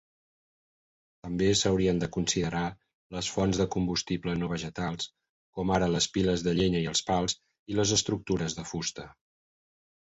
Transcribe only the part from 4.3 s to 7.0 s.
no vegetals, com ara les piles de llenya i